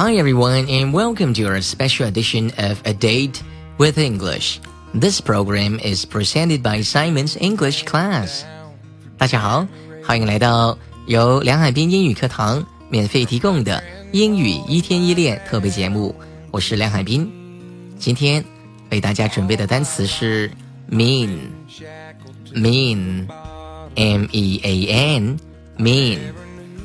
[0.00, 3.42] Hi everyone and welcome to our special edition of A Date
[3.78, 4.60] with English.
[4.92, 8.44] This program is presented by Simon's English Class.
[9.18, 9.66] 大家好，
[10.04, 13.82] 欢迎来到由梁海滨英语课堂免费提供的
[14.12, 16.14] 英语一天一练特别节目。
[16.50, 17.30] 我是梁海滨，
[17.98, 18.44] 今天
[18.90, 20.50] 为大家准备的单词是
[20.90, 21.36] mean，mean，m
[24.30, 24.86] e a
[25.18, 26.18] n，mean。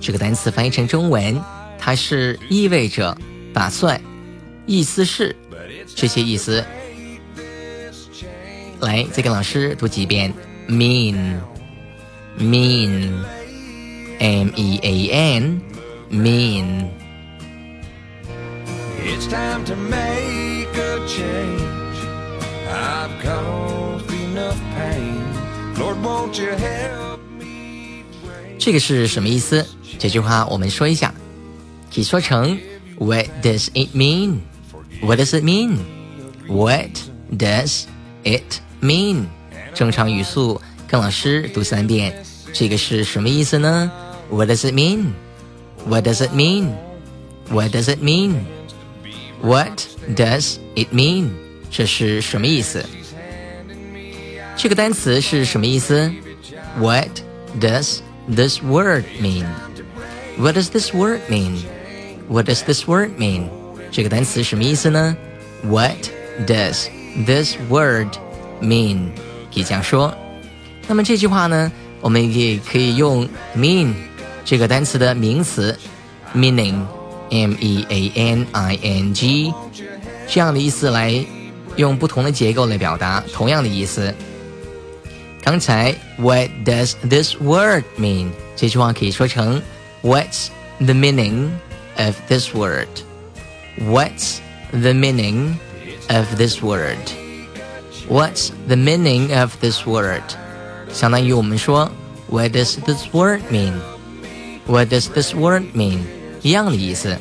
[0.00, 1.40] 这个单词翻译成中文。
[1.79, 3.17] 它是意味着
[3.53, 3.99] 打算，
[4.65, 5.35] 意思是
[5.95, 6.63] 这些意思。
[8.81, 10.33] 来，再跟老师读几遍
[10.67, 11.29] ：mean，mean，m
[14.55, 16.85] e a n，mean。
[28.57, 29.65] 这个是什么意思？
[29.97, 31.13] 这句话我们说一下。
[31.98, 32.58] 可以说成
[32.98, 34.40] What does it mean?
[35.02, 35.78] What does it mean?
[36.48, 36.90] What
[37.30, 37.84] does
[38.24, 39.26] it mean?
[39.74, 42.24] 正常语速，跟老师读三遍。
[42.52, 43.90] 这个是什么意思呢？
[44.30, 45.12] What does it mean?
[45.86, 46.74] What does it mean?
[47.50, 48.36] What does it mean?
[49.42, 49.82] What
[50.14, 51.30] does it mean?
[51.70, 52.84] 这是什么意思？
[54.56, 56.12] 这个单词是什么意思？
[56.78, 57.20] What
[57.60, 57.98] does
[58.28, 59.44] this word mean?
[60.38, 61.58] What does this word mean?
[62.28, 63.48] What does this word mean？
[63.90, 65.16] 这个单词什么意思呢？
[65.62, 66.10] What
[66.46, 66.88] does
[67.26, 68.08] this word
[68.60, 69.08] mean？
[69.52, 70.14] 可以这样说。
[70.88, 71.70] 那么这句话呢，
[72.00, 73.94] 我们也可以用 mean
[74.44, 75.78] 这个单词的名词
[76.34, 79.52] meaning，m e a n i n g
[80.26, 81.24] 这样的意思来
[81.76, 84.12] 用不同的结构来表达同样的意思。
[85.42, 88.30] 刚才 What does this word mean？
[88.56, 89.62] 这句话可以说成
[90.02, 90.48] What's
[90.78, 90.94] the
[91.98, 92.88] meaning？of this word?
[93.78, 94.40] What's
[94.72, 95.58] the meaning
[96.10, 96.98] of this word?
[98.08, 100.22] What's the meaning of this word?
[100.92, 101.90] 相当于我们说
[102.28, 103.80] What does this word mean?
[104.66, 106.00] What does this word mean?
[106.42, 107.16] 一样的意思。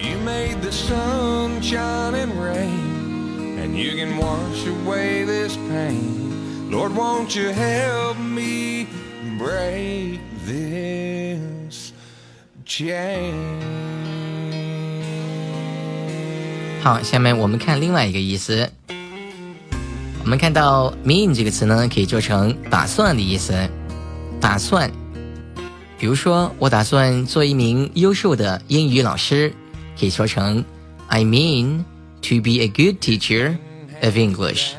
[0.00, 6.70] You made the sunshine and rain, and you can wash away this pain.
[6.70, 8.27] Lord, won't you help me
[16.81, 18.71] 好，下面我们看另外一个意思。
[20.21, 23.53] 我们看到 mean 这个词呢，可以做成打算的意思。
[24.39, 24.89] 打算，
[25.97, 29.53] 比如说，我打算做一名优秀的英语老师，
[29.99, 30.63] 可以说成
[31.07, 31.83] I mean
[32.21, 33.57] to be a good teacher
[34.01, 34.71] of English。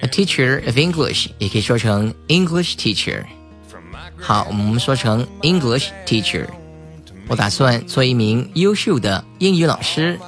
[0.00, 3.24] A teacher of English 也可以说成 English teacher。
[4.18, 6.46] 好，我们说成 English teacher。
[7.27, 10.19] 我打算做一名优秀的英语老师。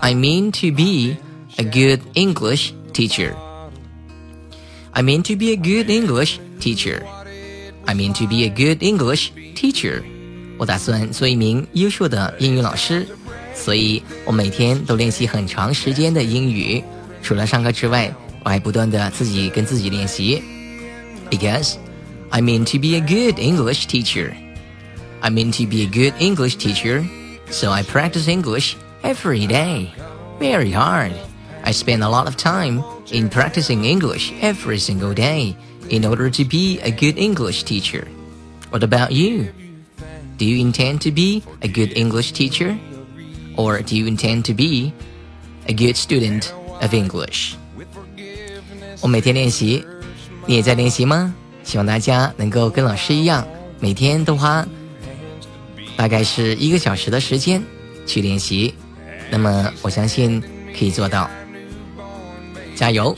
[0.00, 1.16] I mean to be
[1.56, 3.34] a good English teacher.
[4.92, 7.02] I mean to be a good English teacher.
[7.86, 10.02] I mean to be a good English teacher.
[10.58, 13.06] 我打算做一名优秀的英语老师，
[13.54, 16.82] 所以我每天都练习很长时间的英语。
[17.22, 18.12] 除了上课之外，
[18.44, 20.42] 我还不断的自己跟自己练习。
[21.30, 21.74] Because
[22.30, 24.32] I mean to be a good English teacher.
[25.22, 27.04] I mean to be a good English teacher,
[27.50, 29.92] so I practice English every day.
[30.38, 31.12] Very hard.
[31.64, 32.82] I spend a lot of time
[33.12, 35.54] in practicing English every single day
[35.88, 38.08] in order to be a good English teacher.
[38.70, 39.46] What about you?
[40.38, 42.76] Do you intend to be a good English teacher?
[43.56, 44.92] Or do you intend to be
[45.68, 47.54] a good student of English?
[49.00, 49.84] 我每天练习，
[50.46, 51.32] 你也在练习吗？
[51.62, 53.46] 希望大家能够跟老师一样，
[53.78, 54.66] 每天都花
[55.97, 57.61] 大概是一个小时的时间
[58.05, 58.71] 去练习，
[59.31, 60.39] 那么我相信
[60.77, 61.27] 可以做到，
[62.75, 63.17] 加油！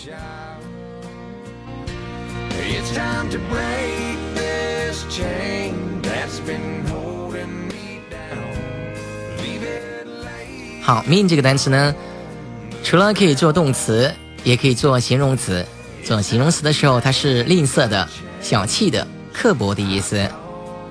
[10.82, 11.94] 好，mean 这个单词呢，
[12.82, 14.12] 除了可以做动词，
[14.46, 15.66] 也可以做形容词。
[16.04, 18.08] 做形容词的时候，它是吝啬的、
[18.42, 20.26] 小气的、刻薄的意思，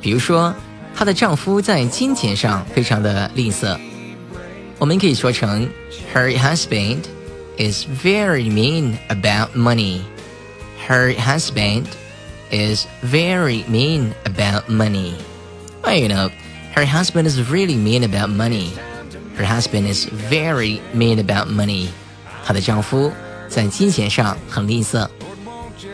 [0.02, 0.54] 比如说。
[0.97, 3.77] 她的丈夫在金钱上非常的吝啬，
[4.77, 5.69] 我们可以说成
[6.13, 7.03] Her husband
[7.57, 10.01] is very mean about money.
[10.87, 11.85] Her husband
[12.51, 15.13] is very mean about money.
[15.81, 16.29] Well, you know,
[16.75, 18.71] her husband is really mean about money.
[19.37, 21.87] Her husband is very mean about money.
[22.45, 23.11] 她的丈夫
[23.47, 25.07] 在金钱上很吝啬，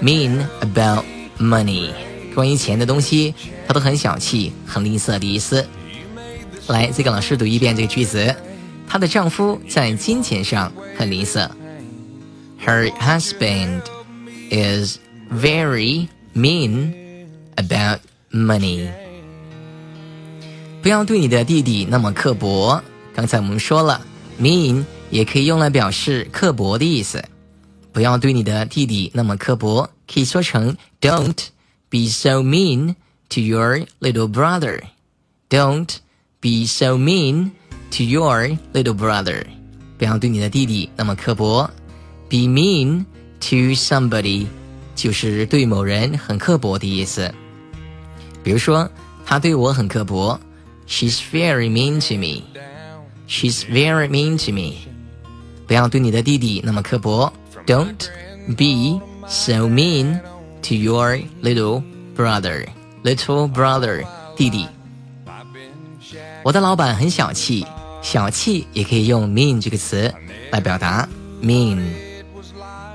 [0.02, 1.06] mean about
[1.40, 1.92] money.
[2.35, 3.35] 关于钱的东西，
[3.67, 5.67] 他都很小气、很吝啬的意思。
[6.67, 8.35] 来，再跟老师读一遍这个句子。
[8.87, 11.49] 她的丈夫在金钱上很吝啬。
[12.65, 13.83] Her husband
[14.51, 14.99] is
[15.31, 16.93] very mean
[17.57, 18.01] about
[18.31, 18.89] money.
[20.83, 22.83] 不要对你的弟弟那么刻薄。
[23.15, 24.01] 刚才我们说了
[24.41, 27.25] ，mean 也可以用来表示刻薄的意思。
[27.93, 31.37] 不要对你的弟弟那么刻薄，可以说成 Don't
[31.90, 32.96] be so mean
[33.30, 34.82] to your little brother.
[35.50, 36.00] Don't
[36.42, 37.52] be so mean
[37.92, 39.46] to your little brother.
[39.98, 41.70] 不要对你的弟弟那么刻薄。
[42.30, 43.06] Be mean
[43.42, 44.48] to somebody
[44.96, 47.34] 就是对某人很刻薄的意思。
[48.44, 48.90] 比如说，
[49.26, 50.40] 他对我很刻薄。
[50.88, 52.44] She's very mean to me.
[53.28, 54.88] She's very mean to me.
[55.68, 57.32] 不要对你的弟弟那么刻薄。
[57.66, 58.08] Don't
[58.58, 60.20] be so mean
[60.64, 61.84] to your little
[62.16, 62.66] brother.
[63.04, 64.06] Little brother，
[64.36, 64.66] 弟弟。
[66.44, 67.66] 我的老板很小气，
[68.02, 70.14] 小气也可以用 mean 这个词
[70.52, 71.08] 来表达。
[71.42, 71.80] mean。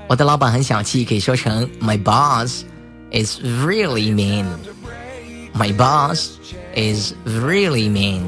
[0.07, 2.63] 我的老板很小气，可以说成 My boss
[3.11, 4.45] is really mean.
[5.53, 6.31] My boss
[6.75, 8.23] is really mean.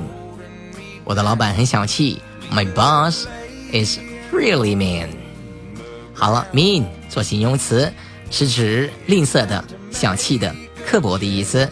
[1.04, 2.22] 我的老板很小气。
[2.52, 3.25] My boss
[3.72, 4.00] is
[4.31, 5.10] really mean.
[6.14, 7.92] 好了，mean 做形容词
[8.32, 10.52] 是指吝啬的、小气的、
[10.87, 11.69] 刻薄的意思。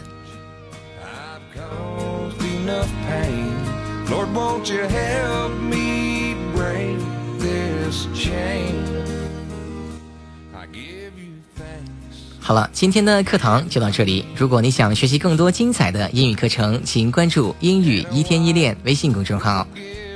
[12.39, 14.23] 好了，今天的课堂就到这里。
[14.35, 19.67] 如果你想学习更多精彩的英语课程，请关注“英语一天一练”微信公众号，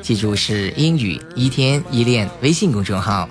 [0.04, 3.28] 记住是“英语一天一练”微信公众号。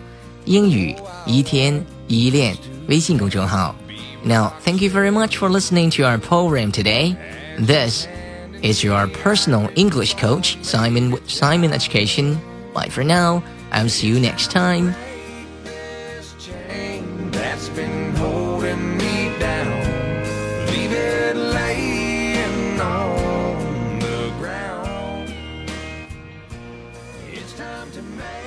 [0.47, 0.95] 英语
[1.25, 2.57] 一天一练
[2.89, 3.75] 微信公众号。
[4.25, 7.17] Now, thank you very much for listening to our program today.
[7.59, 8.07] This
[8.63, 12.39] is your personal English coach, Simon with Simon Education.
[12.75, 13.43] Bye for now.
[13.71, 14.95] I'll see you next time.